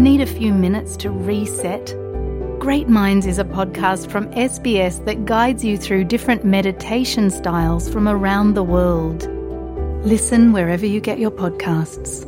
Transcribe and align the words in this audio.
Need 0.00 0.22
a 0.22 0.32
few 0.40 0.56
minutes 0.56 0.96
to 1.04 1.10
reset? 1.12 1.92
Great 2.56 2.88
Minds 2.88 3.28
is 3.28 3.36
a 3.36 3.44
podcast 3.44 4.08
from 4.08 4.32
SBS 4.32 5.04
that 5.04 5.28
guides 5.28 5.62
you 5.62 5.76
through 5.76 6.08
different 6.08 6.40
meditation 6.40 7.28
styles 7.28 7.84
from 7.84 8.08
around 8.08 8.56
the 8.56 8.64
world. 8.64 9.28
Listen 10.00 10.56
wherever 10.56 10.86
you 10.86 11.04
get 11.04 11.20
your 11.20 11.28
podcasts. 11.28 12.24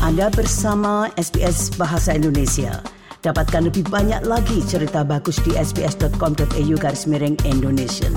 Anda 0.00 0.32
bersama 0.32 1.12
SBS 1.20 1.76
Bahasa 1.76 2.16
Indonesia. 2.16 2.80
Dapatkan 3.20 3.68
lebih 3.68 3.84
banyak 3.92 4.24
lagi 4.24 4.64
cerita 4.64 5.04
bagus 5.04 5.44
di 5.44 5.52
sbs.com.au 5.60 6.74
garis 6.80 7.04
miring 7.04 7.36
Indonesia. 7.44 8.08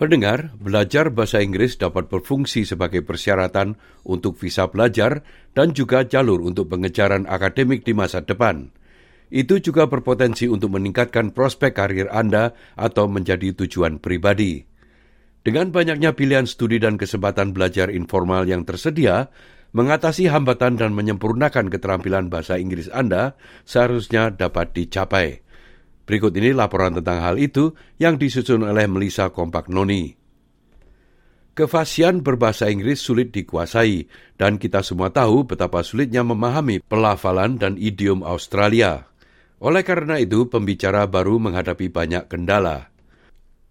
Pendengar, 0.00 0.56
belajar 0.56 1.12
bahasa 1.12 1.44
Inggris 1.44 1.76
dapat 1.76 2.08
berfungsi 2.08 2.64
sebagai 2.64 3.04
persyaratan 3.04 3.76
untuk 4.08 4.32
visa 4.40 4.64
belajar 4.64 5.20
dan 5.52 5.76
juga 5.76 6.08
jalur 6.08 6.40
untuk 6.40 6.72
pengejaran 6.72 7.28
akademik 7.28 7.84
di 7.84 7.92
masa 7.92 8.24
depan. 8.24 8.72
Itu 9.28 9.60
juga 9.60 9.92
berpotensi 9.92 10.48
untuk 10.48 10.72
meningkatkan 10.72 11.36
prospek 11.36 11.76
karir 11.76 12.08
Anda 12.08 12.56
atau 12.80 13.12
menjadi 13.12 13.52
tujuan 13.52 14.00
pribadi. 14.00 14.64
Dengan 15.44 15.68
banyaknya 15.68 16.16
pilihan 16.16 16.48
studi 16.48 16.80
dan 16.80 16.96
kesempatan 16.96 17.52
belajar 17.52 17.92
informal 17.92 18.48
yang 18.48 18.64
tersedia, 18.64 19.28
mengatasi 19.76 20.32
hambatan 20.32 20.80
dan 20.80 20.96
menyempurnakan 20.96 21.68
keterampilan 21.68 22.32
bahasa 22.32 22.56
Inggris 22.56 22.88
Anda 22.88 23.36
seharusnya 23.68 24.32
dapat 24.32 24.72
dicapai. 24.72 25.44
Berikut 26.10 26.34
ini 26.34 26.50
laporan 26.50 26.98
tentang 26.98 27.22
hal 27.22 27.38
itu 27.38 27.70
yang 27.94 28.18
disusun 28.18 28.66
oleh 28.66 28.90
Melissa 28.90 29.30
Kompak 29.30 29.70
Noni. 29.70 30.10
Kefasian 31.54 32.26
berbahasa 32.26 32.66
Inggris 32.66 32.98
sulit 32.98 33.30
dikuasai, 33.30 34.10
dan 34.34 34.58
kita 34.58 34.82
semua 34.82 35.14
tahu 35.14 35.46
betapa 35.46 35.86
sulitnya 35.86 36.26
memahami 36.26 36.82
pelafalan 36.82 37.62
dan 37.62 37.78
idiom 37.78 38.26
Australia. 38.26 39.06
Oleh 39.62 39.86
karena 39.86 40.18
itu, 40.18 40.50
pembicara 40.50 41.06
baru 41.06 41.38
menghadapi 41.38 41.86
banyak 41.94 42.26
kendala. 42.26 42.90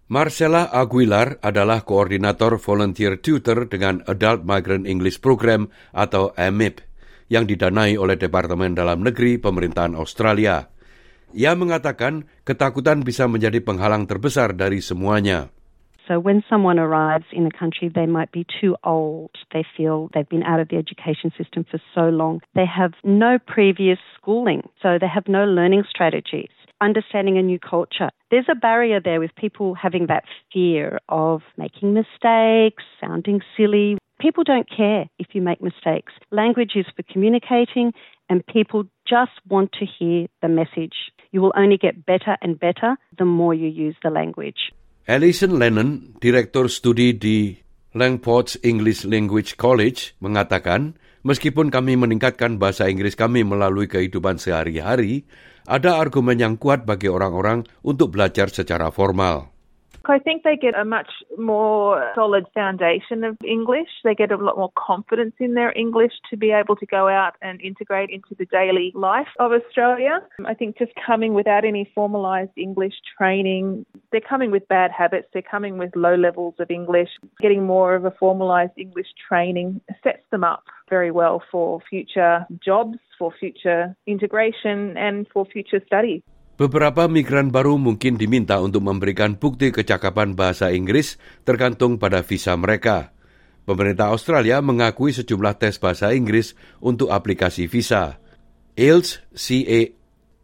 Marcella 0.08 0.72
Aguilar 0.72 1.44
adalah 1.44 1.84
koordinator 1.84 2.56
volunteer 2.56 3.20
tutor 3.20 3.68
dengan 3.68 4.00
Adult 4.08 4.48
Migrant 4.48 4.88
English 4.88 5.20
Program 5.20 5.68
atau 5.92 6.32
AMIP 6.40 6.80
yang 7.28 7.44
didanai 7.44 8.00
oleh 8.00 8.16
Departemen 8.16 8.72
Dalam 8.72 9.04
Negeri 9.04 9.36
Pemerintahan 9.36 9.92
Australia. 9.92 10.79
Ia 11.30 11.54
mengatakan 11.54 12.26
ketakutan 12.42 13.06
bisa 13.06 13.30
menjadi 13.30 13.62
penghalang 13.62 14.10
terbesar 14.10 14.50
dari 14.50 14.82
semuanya. 14.82 15.54
So 16.10 16.18
when 16.18 16.42
someone 16.50 16.82
arrives 16.82 17.30
in 17.30 17.46
a 17.46 17.54
country, 17.54 17.86
they 17.86 18.06
might 18.06 18.32
be 18.34 18.42
too 18.42 18.74
old. 18.82 19.30
They 19.54 19.62
feel 19.76 20.10
they've 20.10 20.28
been 20.28 20.42
out 20.42 20.58
of 20.58 20.66
the 20.66 20.74
education 20.74 21.30
system 21.38 21.62
for 21.70 21.78
so 21.94 22.10
long. 22.10 22.42
They 22.58 22.66
have 22.66 22.98
no 23.04 23.38
previous 23.38 24.02
schooling, 24.18 24.66
so 24.82 24.98
they 24.98 25.06
have 25.06 25.28
no 25.28 25.46
learning 25.46 25.84
strategies. 25.86 26.50
Understanding 26.82 27.38
a 27.38 27.42
new 27.42 27.60
culture. 27.62 28.10
There's 28.32 28.50
a 28.50 28.58
barrier 28.58 28.98
there 28.98 29.20
with 29.20 29.30
people 29.38 29.78
having 29.78 30.06
that 30.10 30.24
fear 30.52 30.98
of 31.08 31.42
making 31.56 31.94
mistakes, 31.94 32.82
sounding 32.98 33.40
silly. 33.54 33.98
People 34.20 34.44
don't 34.44 34.68
care 34.68 35.08
if 35.16 35.32
you 35.32 35.40
make 35.40 35.64
mistakes. 35.64 36.12
Language 36.28 36.76
is 36.76 36.84
for 36.92 37.00
communicating, 37.08 37.96
and 38.28 38.44
people 38.44 38.84
just 39.08 39.32
want 39.48 39.72
to 39.80 39.88
hear 39.88 40.28
the 40.44 40.48
message. 40.52 41.08
You 41.32 41.40
will 41.40 41.56
only 41.56 41.80
get 41.80 42.04
better 42.04 42.36
and 42.44 42.60
better 42.60 43.00
the 43.16 43.24
more 43.24 43.56
you 43.56 43.72
use 43.72 43.96
the 44.04 44.12
language. 44.12 44.76
Alison 45.08 45.56
Lennon, 45.56 46.20
Direktur 46.20 46.68
Studi 46.68 47.16
di 47.16 47.56
Langports 47.96 48.60
English 48.60 49.08
Language 49.08 49.56
College, 49.56 50.12
mengatakan, 50.20 51.00
meskipun 51.24 51.72
kami 51.72 51.96
meningkatkan 51.96 52.60
bahasa 52.60 52.92
Inggris 52.92 53.16
kami 53.16 53.40
melalui 53.40 53.88
kehidupan 53.88 54.36
sehari-hari, 54.36 55.24
ada 55.64 55.96
argumen 55.96 56.36
yang 56.36 56.54
kuat 56.60 56.84
bagi 56.84 57.08
orang-orang 57.08 57.64
untuk 57.80 58.12
belajar 58.12 58.52
secara 58.52 58.92
formal. 58.92 59.49
I 60.10 60.18
think 60.18 60.42
they 60.42 60.56
get 60.56 60.74
a 60.74 60.84
much 60.84 61.10
more 61.38 62.10
solid 62.14 62.46
foundation 62.54 63.24
of 63.24 63.36
English. 63.44 63.88
They 64.04 64.14
get 64.14 64.32
a 64.32 64.36
lot 64.36 64.56
more 64.56 64.72
confidence 64.76 65.34
in 65.38 65.54
their 65.54 65.72
English 65.76 66.12
to 66.30 66.36
be 66.36 66.50
able 66.50 66.76
to 66.76 66.86
go 66.86 67.08
out 67.08 67.34
and 67.42 67.60
integrate 67.60 68.10
into 68.10 68.34
the 68.38 68.46
daily 68.46 68.92
life 68.94 69.28
of 69.38 69.52
Australia. 69.52 70.20
I 70.44 70.54
think 70.54 70.78
just 70.78 70.92
coming 71.06 71.34
without 71.34 71.64
any 71.64 71.90
formalised 71.96 72.56
English 72.56 72.94
training, 73.16 73.86
they're 74.10 74.20
coming 74.20 74.50
with 74.50 74.66
bad 74.68 74.90
habits, 74.90 75.28
they're 75.32 75.42
coming 75.42 75.78
with 75.78 75.94
low 75.94 76.14
levels 76.14 76.54
of 76.58 76.70
English. 76.70 77.10
Getting 77.40 77.64
more 77.64 77.94
of 77.94 78.04
a 78.04 78.10
formalised 78.10 78.76
English 78.76 79.08
training 79.28 79.80
sets 80.02 80.22
them 80.30 80.44
up 80.44 80.64
very 80.88 81.10
well 81.10 81.42
for 81.50 81.80
future 81.88 82.46
jobs, 82.62 82.98
for 83.18 83.32
future 83.38 83.96
integration, 84.06 84.96
and 84.96 85.26
for 85.32 85.46
future 85.46 85.80
studies. 85.86 86.22
Beberapa 86.60 87.08
migran 87.08 87.48
baru 87.48 87.80
mungkin 87.80 88.20
diminta 88.20 88.60
untuk 88.60 88.84
memberikan 88.84 89.40
bukti 89.40 89.72
kecakapan 89.72 90.36
bahasa 90.36 90.68
Inggris 90.68 91.16
tergantung 91.48 91.96
pada 91.96 92.20
visa 92.20 92.52
mereka. 92.52 93.16
Pemerintah 93.64 94.12
Australia 94.12 94.60
mengakui 94.60 95.16
sejumlah 95.16 95.56
tes 95.56 95.80
bahasa 95.80 96.12
Inggris 96.12 96.52
untuk 96.84 97.16
aplikasi 97.16 97.64
visa. 97.64 98.20
IELTS, 98.76 99.24
CA, 99.32 99.80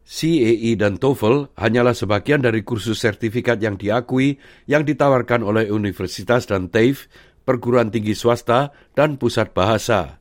CAE 0.09 0.73
dan 0.81 0.97
TOEFL 0.97 1.53
hanyalah 1.53 1.93
sebagian 1.93 2.41
dari 2.41 2.65
kursus 2.65 2.97
sertifikat 2.97 3.61
yang 3.61 3.77
diakui 3.77 4.41
yang 4.65 4.89
ditawarkan 4.89 5.45
oleh 5.45 5.69
universitas 5.69 6.49
dan 6.49 6.73
TAFE, 6.73 7.13
perguruan 7.45 7.93
tinggi 7.93 8.17
swasta, 8.17 8.73
dan 8.97 9.21
pusat 9.21 9.53
bahasa. 9.53 10.17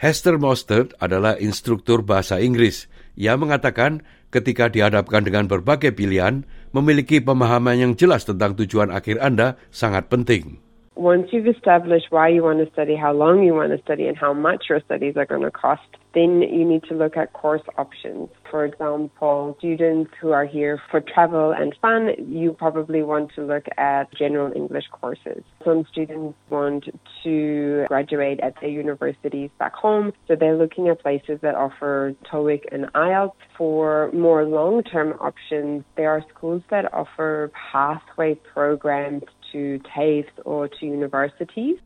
Hester 0.00 0.40
Mostert 0.40 0.96
adalah 1.04 1.36
instruktur 1.36 2.00
bahasa 2.00 2.40
Inggris. 2.40 2.88
Ia 3.14 3.38
mengatakan 3.38 4.02
ketika 4.34 4.66
dihadapkan 4.66 5.22
dengan 5.22 5.46
berbagai 5.46 5.94
pilihan, 5.94 6.42
memiliki 6.74 7.22
pemahaman 7.22 7.78
yang 7.78 7.92
jelas 7.94 8.26
tentang 8.26 8.58
tujuan 8.58 8.90
akhir 8.90 9.22
Anda 9.22 9.54
sangat 9.70 10.10
penting. 10.10 10.58
Once 10.96 11.28
you've 11.32 11.48
established 11.48 12.06
why 12.10 12.28
you 12.28 12.42
want 12.42 12.64
to 12.64 12.72
study, 12.72 12.94
how 12.94 13.12
long 13.12 13.42
you 13.42 13.52
want 13.52 13.72
to 13.72 13.82
study, 13.82 14.06
and 14.06 14.16
how 14.16 14.32
much 14.32 14.66
your 14.68 14.80
studies 14.84 15.16
are 15.16 15.26
going 15.26 15.42
to 15.42 15.50
cost, 15.50 15.82
then 16.14 16.40
you 16.40 16.64
need 16.64 16.84
to 16.84 16.94
look 16.94 17.16
at 17.16 17.32
course 17.32 17.62
options. 17.76 18.28
For 18.48 18.64
example, 18.64 19.56
students 19.58 20.12
who 20.20 20.30
are 20.30 20.46
here 20.46 20.80
for 20.92 21.00
travel 21.00 21.52
and 21.52 21.74
fun, 21.82 22.10
you 22.28 22.52
probably 22.52 23.02
want 23.02 23.32
to 23.34 23.44
look 23.44 23.64
at 23.76 24.14
general 24.16 24.52
English 24.54 24.84
courses. 24.92 25.42
Some 25.64 25.84
students 25.90 26.38
want 26.48 26.84
to 27.24 27.84
graduate 27.88 28.38
at 28.40 28.54
their 28.60 28.70
universities 28.70 29.50
back 29.58 29.74
home, 29.74 30.12
so 30.28 30.36
they're 30.38 30.56
looking 30.56 30.88
at 30.88 31.02
places 31.02 31.40
that 31.42 31.56
offer 31.56 32.14
TOEIC 32.32 32.66
and 32.70 32.84
IELTS. 32.92 33.32
For 33.58 34.10
more 34.12 34.44
long-term 34.44 35.14
options, 35.20 35.84
there 35.96 36.10
are 36.10 36.24
schools 36.34 36.62
that 36.70 36.92
offer 36.92 37.50
pathway 37.72 38.36
programs 38.52 39.22
to 39.54 39.78
TAFE 39.86 40.26
or 40.42 40.66
to 40.66 40.82
universities. 40.82 41.78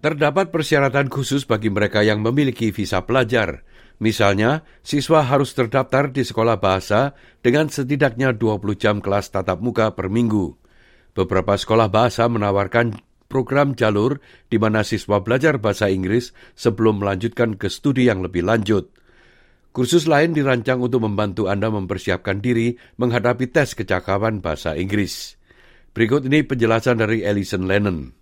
Terdapat 0.00 0.48
persyaratan 0.48 1.12
khusus 1.12 1.44
bagi 1.44 1.68
mereka 1.68 2.00
yang 2.00 2.24
memiliki 2.24 2.72
visa 2.72 3.04
pelajar. 3.04 3.68
Misalnya, 4.00 4.64
siswa 4.80 5.20
harus 5.20 5.52
terdaftar 5.52 6.08
di 6.08 6.24
sekolah 6.24 6.56
bahasa 6.56 7.12
dengan 7.44 7.68
setidaknya 7.68 8.32
20 8.32 8.80
jam 8.80 8.96
kelas 9.04 9.28
tatap 9.28 9.60
muka 9.60 9.92
per 9.92 10.08
minggu. 10.08 10.56
Beberapa 11.12 11.52
sekolah 11.60 11.92
bahasa 11.92 12.24
menawarkan 12.32 12.96
program 13.28 13.76
jalur 13.76 14.24
di 14.48 14.56
mana 14.56 14.80
siswa 14.88 15.20
belajar 15.20 15.60
bahasa 15.60 15.92
Inggris 15.92 16.32
sebelum 16.56 17.04
melanjutkan 17.04 17.60
ke 17.60 17.68
studi 17.68 18.08
yang 18.08 18.24
lebih 18.24 18.48
lanjut. 18.48 18.88
Kursus 19.70 20.08
lain 20.08 20.32
dirancang 20.32 20.82
untuk 20.82 21.04
membantu 21.04 21.46
Anda 21.46 21.68
mempersiapkan 21.68 22.40
diri 22.42 22.74
menghadapi 22.98 23.52
tes 23.52 23.76
kecakapan 23.76 24.40
bahasa 24.40 24.74
Inggris. 24.80 25.38
Berikut 25.90 26.22
ini 26.26 26.46
penjelasan 26.46 27.02
dari 27.02 27.26
Alison 27.26 27.66
Lennon. 27.66 28.20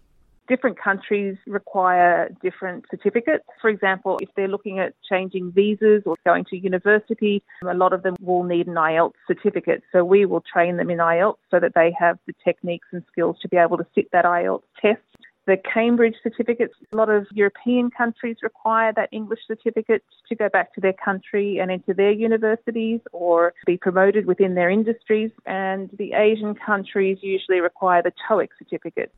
different 0.49 0.79
countries 0.83 1.37
require 1.47 2.31
different 2.43 2.87
certificates. 2.91 3.45
For 3.61 3.69
example, 3.69 4.19
if 4.21 4.31
they're 4.35 4.49
looking 4.49 4.79
at 4.79 4.95
changing 5.09 5.53
visas 5.53 6.03
or 6.07 6.17
going 6.25 6.45
to 6.47 6.57
university, 6.57 7.43
a 7.63 7.75
lot 7.75 7.93
of 7.93 8.03
them 8.03 8.17
will 8.21 8.43
need 8.43 8.67
an 8.67 8.75
IELTS 8.75 9.13
certificate. 9.27 9.83
So 9.93 10.05
we 10.05 10.25
will 10.25 10.43
train 10.53 10.79
them 10.79 10.91
in 10.91 10.99
IELTS 10.99 11.37
so 11.51 11.61
that 11.61 11.75
they 11.75 11.95
have 11.99 12.19
the 12.27 12.35
techniques 12.45 12.89
and 12.93 13.03
skills 13.13 13.37
to 13.43 13.49
be 13.49 13.59
able 13.59 13.77
to 13.77 13.87
sit 13.95 14.11
that 14.13 14.25
IELTS 14.25 14.65
test. 14.81 15.03
The 15.49 15.57
Cambridge 15.57 16.21
certificates, 16.21 16.77
a 16.93 16.97
lot 17.01 17.09
of 17.09 17.25
European 17.33 17.89
countries 17.89 18.37
require 18.45 18.93
that 18.93 19.09
English 19.17 19.41
certificate 19.49 20.05
to 20.29 20.37
go 20.37 20.53
back 20.53 20.77
to 20.77 20.81
their 20.85 20.93
country 20.93 21.57
and 21.57 21.73
into 21.73 21.97
their 21.97 22.13
universities 22.13 23.01
or 23.17 23.57
be 23.65 23.81
promoted 23.81 24.29
within 24.29 24.53
their 24.53 24.69
industries. 24.69 25.33
And 25.49 25.89
the 25.97 26.13
Asian 26.13 26.53
countries 26.53 27.25
usually 27.25 27.65
require 27.65 28.05
the 28.05 28.13
TOEIC 28.29 28.53
certificate. 28.61 29.09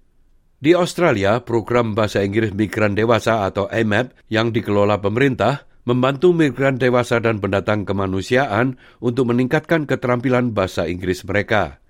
Di 0.62 0.70
Australia, 0.70 1.42
program 1.42 1.98
bahasa 1.98 2.22
Inggris 2.22 2.54
migran 2.54 2.94
dewasa 2.94 3.50
atau 3.50 3.66
AMAP 3.66 4.14
yang 4.30 4.54
dikelola 4.54 5.02
pemerintah 5.02 5.66
membantu 5.82 6.30
migran 6.30 6.78
dewasa 6.78 7.18
dan 7.18 7.42
pendatang 7.42 7.82
kemanusiaan 7.82 8.78
untuk 9.02 9.34
meningkatkan 9.34 9.82
keterampilan 9.82 10.54
bahasa 10.54 10.86
Inggris 10.86 11.26
mereka. 11.26 11.82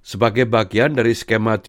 Sebagai 0.00 0.48
bagian 0.48 0.96
dari 0.96 1.12
skema 1.12 1.60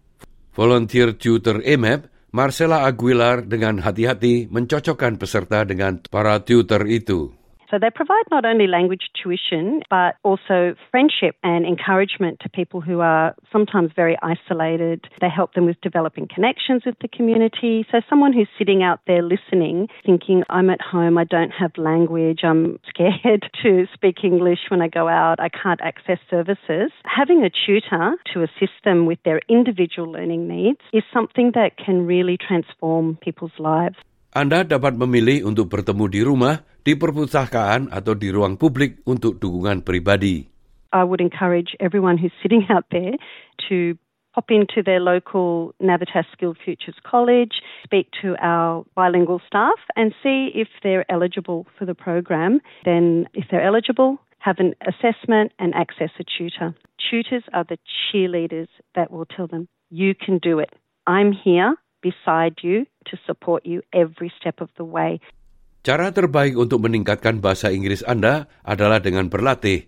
Volunteer 0.56 1.20
Tutor 1.20 1.60
AMAP, 1.68 2.08
Marcela 2.32 2.88
Aguilar 2.88 3.44
dengan 3.44 3.84
hati-hati 3.84 4.48
mencocokkan 4.48 5.20
peserta 5.20 5.68
dengan 5.68 6.00
para 6.08 6.44
tutor 6.48 6.88
itu. 6.88 7.36
So 7.70 7.78
they 7.80 7.90
provide 7.90 8.24
not 8.32 8.46
only 8.46 8.68
language 8.68 9.10
tuition, 9.22 9.82
but 9.90 10.16
also 10.24 10.76
friendship 10.92 11.36
and 11.44 11.66
encouragement 11.66 12.40
to 12.42 12.50
people 12.50 12.82
who 12.82 13.00
are 13.00 13.36
sometimes 13.52 13.92
very 13.96 14.18
isolated. 14.22 15.08
They 15.22 15.30
help 15.30 15.54
them 15.54 15.66
with 15.66 15.80
developing 15.82 16.28
connections 16.34 16.84
with 16.86 16.96
the 17.02 17.08
community. 17.08 17.86
So 17.92 18.02
someone 18.10 18.34
who's 18.34 18.50
sitting 18.58 18.84
out 18.84 19.00
there 19.08 19.22
listening, 19.22 19.88
thinking, 20.06 20.44
I'm 20.50 20.70
at 20.70 20.82
home, 20.82 21.18
I 21.18 21.24
don't 21.24 21.52
have 21.52 21.72
language, 21.78 22.42
I'm 22.44 22.80
scared 22.88 23.50
to 23.64 23.86
speak 23.94 24.24
English 24.24 24.60
when 24.70 24.82
I 24.82 24.88
go 24.88 25.08
out, 25.08 25.40
I 25.40 25.50
can't 25.50 25.82
access 25.82 26.20
services. 26.30 26.92
Having 27.06 27.44
a 27.44 27.50
tutor 27.50 28.16
to 28.34 28.44
assist 28.44 28.74
them 28.84 29.06
with 29.06 29.20
their 29.26 29.42
individual 29.50 30.12
learning 30.12 30.48
needs 30.48 30.80
is 30.94 31.04
something 31.14 31.52
that 31.56 31.78
can 31.78 32.06
really 32.06 32.38
transform 32.38 33.18
people's 33.22 33.58
lives. 33.60 33.96
Anda 34.36 34.68
dapat 34.68 35.00
memilih 35.00 35.48
untuk 35.48 35.72
bertemu 35.72 36.12
di 36.12 36.20
rumah, 36.20 36.60
di 36.84 37.00
perpustakaan, 37.00 37.88
atau 37.88 38.20
di 38.20 38.28
ruang 38.36 38.60
publik 38.60 39.00
untuk 39.08 39.40
dukungan 39.40 39.80
pribadi. 39.80 40.44
I 40.92 41.08
would 41.08 41.24
encourage 41.24 41.72
everyone 41.80 42.20
who's 42.20 42.36
sitting 42.44 42.68
out 42.76 42.84
there 42.92 43.16
to 43.72 43.96
pop 44.36 44.52
into 44.52 44.84
their 44.84 45.00
local 45.00 45.72
Navitas 45.80 46.28
Skilled 46.36 46.60
Futures 46.60 47.00
College, 47.08 47.64
speak 47.88 48.12
to 48.20 48.36
our 48.44 48.84
bilingual 48.92 49.40
staff, 49.48 49.80
and 49.96 50.12
see 50.20 50.52
if 50.52 50.68
they're 50.84 51.08
eligible 51.08 51.64
for 51.80 51.88
the 51.88 51.96
program. 51.96 52.60
Then, 52.84 53.32
if 53.32 53.48
they're 53.48 53.64
eligible, 53.64 54.20
have 54.44 54.60
an 54.60 54.76
assessment 54.84 55.56
and 55.64 55.72
access 55.72 56.12
a 56.20 56.28
tutor. 56.28 56.76
Tutors 57.00 57.48
are 57.56 57.64
the 57.64 57.80
cheerleaders 57.88 58.68
that 59.00 59.16
will 59.16 59.32
tell 59.32 59.48
them, 59.48 59.72
you 59.88 60.12
can 60.12 60.44
do 60.44 60.60
it. 60.60 60.76
I'm 61.08 61.32
here 61.32 61.80
beside 62.04 62.60
you 62.62 62.86
to 63.12 63.16
support 63.26 63.66
you 63.66 63.82
every 63.94 64.32
step 64.36 64.62
of 64.62 64.70
the 64.78 64.86
way. 64.86 65.22
Cara 65.86 66.10
terbaik 66.10 66.58
untuk 66.58 66.82
meningkatkan 66.82 67.38
bahasa 67.38 67.70
Inggris 67.70 68.02
Anda 68.02 68.50
adalah 68.66 68.98
dengan 68.98 69.30
berlatih. 69.30 69.86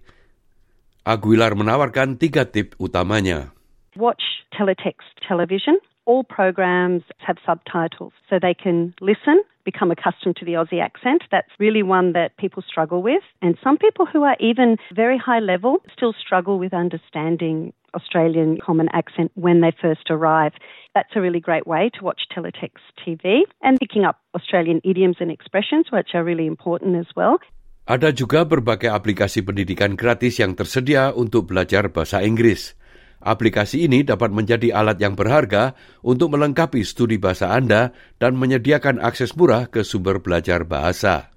Aguilar 1.02 1.58
menawarkan 1.58 2.22
tiga 2.22 2.46
tip 2.46 2.78
utamanya. 2.78 3.50
Watch 3.98 4.46
teletext 4.54 5.18
television. 5.26 5.82
All 6.06 6.22
programs 6.22 7.04
have 7.18 7.42
subtitles, 7.44 8.14
so 8.30 8.40
they 8.40 8.54
can 8.54 8.94
listen, 9.02 9.44
become 9.66 9.92
accustomed 9.92 10.38
to 10.38 10.46
the 10.46 10.54
Aussie 10.54 10.80
accent. 10.80 11.26
That's 11.34 11.52
really 11.60 11.84
one 11.84 12.14
that 12.14 12.38
people 12.38 12.64
struggle 12.64 13.02
with. 13.04 13.26
And 13.42 13.58
some 13.60 13.76
people 13.76 14.06
who 14.06 14.24
are 14.24 14.38
even 14.40 14.78
very 14.96 15.18
high 15.18 15.44
level 15.44 15.84
still 15.92 16.14
struggle 16.14 16.60
with 16.62 16.72
understanding 16.78 17.74
Australian 17.98 18.62
common 18.62 18.88
accent 18.94 19.34
when 19.34 19.66
they 19.66 19.74
first 19.82 20.14
arrive. 20.14 20.54
That's 20.94 21.10
a 21.18 21.22
really 21.22 21.42
great 21.42 21.66
way 21.66 21.90
to 21.98 22.00
watch 22.06 22.30
teletext 22.30 22.86
TV 23.02 23.50
and 23.66 23.82
picking 23.82 24.06
up 24.06 24.22
Australian 24.38 24.80
idioms 24.86 25.18
and 25.18 25.34
expressions, 25.34 25.90
which 25.90 26.14
are 26.14 26.22
really 26.22 26.46
important 26.46 26.94
as 27.02 27.10
well. 27.18 27.42
Ada 27.88 28.12
juga 28.12 28.44
berbagai 28.44 28.92
aplikasi 28.92 29.48
pendidikan 29.48 29.96
gratis 29.96 30.44
yang 30.44 30.60
tersedia 30.60 31.16
untuk 31.16 31.50
belajar 31.50 31.88
bahasa 31.88 32.20
Inggris. 32.20 32.76
Aplikasi 33.24 33.88
ini 33.88 34.06
dapat 34.06 34.30
menjadi 34.30 34.76
alat 34.76 35.02
yang 35.02 35.18
berharga 35.18 35.74
untuk 36.06 36.36
melengkapi 36.36 36.86
studi 36.86 37.18
bahasa 37.18 37.50
Anda 37.56 37.96
dan 38.22 38.38
menyediakan 38.38 39.02
akses 39.02 39.34
murah 39.34 39.72
ke 39.72 39.82
sumber 39.82 40.22
belajar 40.22 40.68
bahasa. 40.68 41.37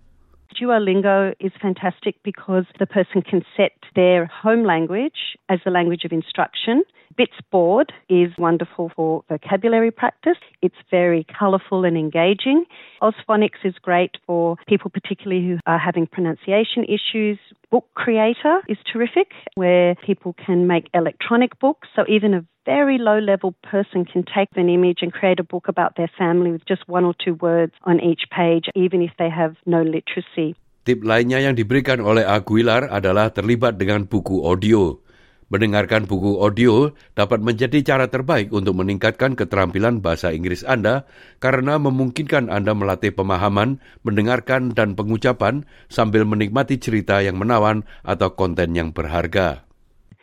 Duolingo 0.59 1.35
is 1.41 1.53
fantastic 1.61 2.17
because 2.23 2.65
the 2.79 2.87
person 2.87 3.23
can 3.23 3.43
set 3.57 3.73
their 3.95 4.27
home 4.27 4.65
language 4.65 5.37
as 5.49 5.61
the 5.65 5.71
language 5.71 6.05
of 6.05 6.13
instruction. 6.13 6.83
Bits 7.17 7.35
board 7.51 7.93
is 8.09 8.31
wonderful 8.39 8.93
for 8.95 9.25
vocabulary 9.29 9.91
practice. 9.91 10.39
It's 10.63 10.79
very 10.91 11.27
colourful 11.27 11.85
and 11.85 11.99
engaging. 11.99 12.65
Osphonics 13.03 13.65
is 13.65 13.75
great 13.83 14.17
for 14.27 14.57
people 14.69 14.91
particularly 14.91 15.43
who 15.43 15.59
are 15.67 15.79
having 15.79 16.07
pronunciation 16.07 16.87
issues. 16.87 17.39
Book 17.71 17.87
Creator 17.95 18.63
is 18.69 18.79
terrific 18.91 19.33
where 19.57 19.97
people 20.07 20.35
can 20.39 20.69
make 20.69 20.87
electronic 20.95 21.59
books. 21.59 21.89
So 21.97 22.05
even 22.09 22.33
a 22.33 22.47
very 22.65 22.99
low 22.99 23.19
level 23.19 23.55
person 23.67 24.05
can 24.07 24.23
take 24.23 24.49
an 24.55 24.71
image 24.71 25.03
and 25.03 25.13
create 25.13 25.41
a 25.41 25.45
book 25.45 25.67
about 25.67 25.97
their 25.97 26.11
family 26.17 26.53
with 26.53 26.65
just 26.65 26.87
one 26.87 27.05
or 27.05 27.15
two 27.19 27.35
words 27.35 27.73
on 27.83 27.99
each 27.99 28.31
page, 28.31 28.71
even 28.77 29.03
if 29.03 29.11
they 29.19 29.29
have 29.29 29.57
no 29.67 29.83
literacy. 29.83 30.55
Tip 30.87 31.03
lainnya 31.05 31.43
yang 31.43 31.59
diberikan 31.59 32.01
oleh 32.01 32.25
Aguilar 32.25 32.89
adalah 32.89 33.35
terlibat 33.35 33.77
dengan 33.77 34.07
buku 34.07 34.47
audio. 34.47 35.10
Mendengarkan 35.51 36.07
buku 36.07 36.39
audio 36.39 36.95
dapat 37.19 37.43
menjadi 37.43 37.83
cara 37.83 38.07
terbaik 38.07 38.55
untuk 38.55 38.79
meningkatkan 38.79 39.35
keterampilan 39.35 39.99
bahasa 39.99 40.31
Inggris 40.31 40.63
Anda 40.63 41.11
karena 41.43 41.75
memungkinkan 41.75 42.47
Anda 42.47 42.71
melatih 42.71 43.11
pemahaman, 43.11 43.83
mendengarkan, 44.07 44.71
dan 44.79 44.95
pengucapan 44.95 45.67
sambil 45.91 46.23
menikmati 46.23 46.79
cerita 46.79 47.19
yang 47.19 47.35
menawan 47.35 47.83
atau 48.07 48.31
konten 48.39 48.79
yang 48.79 48.95
berharga. 48.95 49.67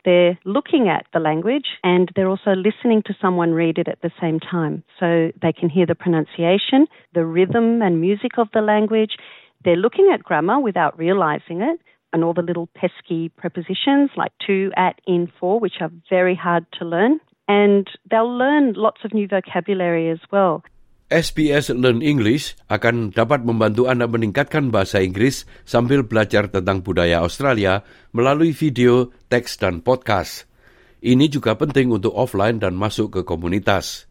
They're 0.07 0.39
looking 0.47 0.87
at 0.87 1.03
the 1.11 1.19
language 1.19 1.75
and 1.83 2.07
they're 2.15 2.31
also 2.31 2.55
listening 2.55 3.03
to 3.11 3.13
someone 3.19 3.51
read 3.51 3.75
it 3.75 3.91
at 3.91 3.99
the 3.99 4.15
same 4.23 4.39
time. 4.39 4.87
So 4.95 5.35
they 5.43 5.51
can 5.51 5.67
hear 5.67 5.83
the 5.83 5.99
pronunciation, 5.99 6.87
the 7.11 7.27
rhythm 7.27 7.83
and 7.83 7.99
music 7.99 8.39
of 8.39 8.47
the 8.55 8.63
language. 8.63 9.19
They're 9.67 9.75
looking 9.75 10.07
at 10.15 10.23
grammar 10.23 10.63
without 10.63 10.95
realizing 10.95 11.59
it 11.59 11.83
and 12.17 12.25
all 12.25 12.33
the 12.33 12.41
little 12.41 12.65
pesky 12.73 13.29
prepositions 13.29 14.09
like 14.17 14.33
to, 14.49 14.73
at, 14.73 14.97
in, 15.05 15.29
for, 15.37 15.61
which 15.61 15.77
are 15.85 15.93
very 16.09 16.33
hard 16.33 16.65
to 16.73 16.81
learn. 16.81 17.21
And 17.45 17.85
they'll 18.09 18.25
learn 18.25 18.73
lots 18.73 19.05
of 19.05 19.13
new 19.13 19.29
vocabulary 19.29 20.09
as 20.09 20.17
well. 20.33 20.65
SBS 21.13 21.71
Learn 21.71 22.01
English 22.01 22.57
akan 22.67 23.13
dapat 23.15 23.45
membantu 23.45 23.87
Anda 23.87 24.09
meningkatkan 24.09 24.73
bahasa 24.73 24.99
Inggris 24.99 25.47
sambil 25.63 26.03
belajar 26.03 26.51
tentang 26.51 26.83
budaya 26.83 27.23
Australia 27.23 27.85
melalui 28.11 28.51
video, 28.51 29.13
teks, 29.31 29.61
dan 29.61 29.79
podcast. 29.85 30.49
Ini 30.99 31.29
juga 31.31 31.55
penting 31.55 31.93
untuk 31.93 32.11
offline 32.17 32.59
dan 32.59 32.75
masuk 32.75 33.13
ke 33.13 33.21
komunitas. 33.23 34.09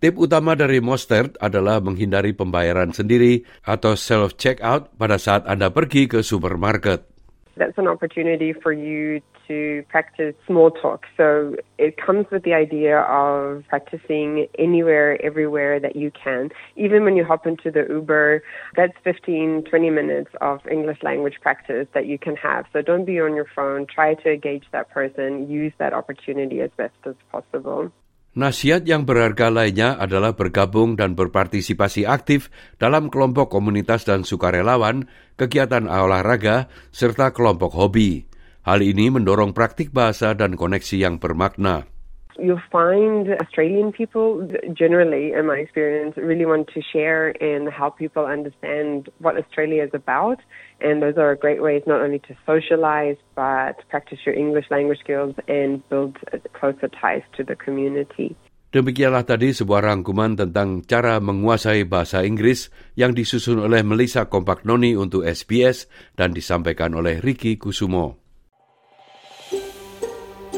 Tip 0.00 0.16
utama 0.16 0.56
dari 0.56 0.80
Mostert 0.80 1.36
adalah 1.44 1.82
menghindari 1.84 2.32
pembayaran 2.32 2.96
sendiri 2.96 3.44
atau 3.66 3.92
self-checkout 3.92 4.96
pada 4.96 5.20
saat 5.20 5.44
Anda 5.44 5.74
pergi 5.74 6.08
ke 6.08 6.24
supermarket. 6.24 7.13
That's 7.56 7.78
an 7.78 7.86
opportunity 7.86 8.52
for 8.52 8.72
you 8.72 9.20
to 9.48 9.84
practice 9.88 10.34
small 10.46 10.70
talk. 10.70 11.04
So 11.16 11.56
it 11.78 11.96
comes 11.96 12.26
with 12.30 12.44
the 12.44 12.54
idea 12.54 13.00
of 13.00 13.64
practicing 13.68 14.46
anywhere, 14.58 15.20
everywhere 15.22 15.78
that 15.80 15.96
you 15.96 16.10
can. 16.10 16.50
Even 16.76 17.04
when 17.04 17.16
you 17.16 17.24
hop 17.24 17.46
into 17.46 17.70
the 17.70 17.86
Uber, 17.88 18.42
that's 18.76 18.94
15, 19.04 19.64
20 19.64 19.90
minutes 19.90 20.30
of 20.40 20.60
English 20.70 20.98
language 21.02 21.34
practice 21.40 21.86
that 21.94 22.06
you 22.06 22.18
can 22.18 22.36
have. 22.36 22.64
So 22.72 22.82
don't 22.82 23.04
be 23.04 23.20
on 23.20 23.34
your 23.34 23.46
phone. 23.54 23.86
Try 23.86 24.14
to 24.14 24.32
engage 24.32 24.64
that 24.72 24.90
person. 24.90 25.50
Use 25.50 25.72
that 25.78 25.92
opportunity 25.92 26.60
as 26.60 26.70
best 26.76 26.94
as 27.04 27.14
possible. 27.30 27.92
Nasihat 28.34 28.82
yang 28.82 29.06
berharga 29.06 29.46
lainnya 29.46 29.94
adalah 29.94 30.34
bergabung 30.34 30.98
dan 30.98 31.14
berpartisipasi 31.14 32.02
aktif 32.02 32.50
dalam 32.82 33.06
kelompok 33.06 33.46
komunitas 33.46 34.02
dan 34.02 34.26
sukarelawan, 34.26 35.06
kegiatan 35.38 35.86
olahraga, 35.86 36.66
serta 36.90 37.30
kelompok 37.30 37.78
hobi. 37.78 38.26
Hal 38.66 38.82
ini 38.82 39.06
mendorong 39.06 39.54
praktik 39.54 39.94
bahasa 39.94 40.34
dan 40.34 40.58
koneksi 40.58 40.96
yang 40.98 41.22
bermakna. 41.22 41.93
You'll 42.38 42.62
find 42.70 43.30
Australian 43.40 43.92
people 43.92 44.48
generally, 44.74 45.32
in 45.32 45.46
my 45.46 45.56
experience, 45.56 46.16
really 46.16 46.44
want 46.44 46.68
to 46.74 46.82
share 46.82 47.30
and 47.42 47.70
help 47.70 47.98
people 47.98 48.26
understand 48.26 49.08
what 49.18 49.38
Australia 49.38 49.84
is 49.84 49.94
about. 49.94 50.42
And 50.80 50.98
those 50.98 51.14
are 51.16 51.36
great 51.36 51.62
ways 51.62 51.82
not 51.86 52.02
only 52.02 52.18
to 52.26 52.34
socialize, 52.44 53.16
but 53.34 53.86
practice 53.88 54.18
your 54.26 54.34
English 54.34 54.66
language 54.70 54.98
skills 54.98 55.34
and 55.46 55.86
build 55.88 56.18
closer 56.52 56.88
ties 56.88 57.22
to 57.36 57.44
the 57.44 57.54
community. 57.54 58.34
Demikianlah 58.74 59.22
tadi 59.22 59.54
sebuah 59.54 59.86
rangkuman 59.86 60.34
tentang 60.34 60.82
cara 60.82 61.22
menguasai 61.22 61.86
bahasa 61.86 62.26
Inggris 62.26 62.74
yang 62.98 63.14
disusun 63.14 63.62
oleh 63.62 63.86
Melissa 63.86 64.26
Kompaknoni 64.26 64.98
untuk 64.98 65.22
SBS 65.22 65.86
dan 66.18 66.34
disampaikan 66.34 66.90
oleh 66.98 67.22
Ricky 67.22 67.54
Kusumo. 67.54 68.23